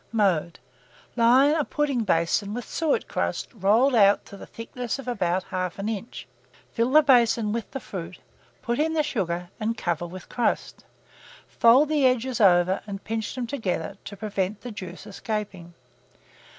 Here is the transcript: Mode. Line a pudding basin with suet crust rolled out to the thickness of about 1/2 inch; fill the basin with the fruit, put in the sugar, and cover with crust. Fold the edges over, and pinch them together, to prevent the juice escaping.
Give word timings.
Mode. 0.11 0.57
Line 1.15 1.53
a 1.53 1.63
pudding 1.63 2.03
basin 2.05 2.55
with 2.55 2.67
suet 2.67 3.07
crust 3.07 3.49
rolled 3.53 3.93
out 3.93 4.25
to 4.25 4.35
the 4.35 4.47
thickness 4.47 4.97
of 4.97 5.07
about 5.07 5.43
1/2 5.51 5.87
inch; 5.95 6.27
fill 6.71 6.89
the 6.89 7.03
basin 7.03 7.51
with 7.53 7.69
the 7.69 7.79
fruit, 7.79 8.17
put 8.63 8.79
in 8.79 8.93
the 8.93 9.03
sugar, 9.03 9.51
and 9.59 9.77
cover 9.77 10.07
with 10.07 10.27
crust. 10.27 10.85
Fold 11.47 11.89
the 11.89 12.07
edges 12.07 12.41
over, 12.41 12.81
and 12.87 13.03
pinch 13.03 13.35
them 13.35 13.45
together, 13.45 13.95
to 14.05 14.17
prevent 14.17 14.61
the 14.61 14.71
juice 14.71 15.05
escaping. 15.05 15.71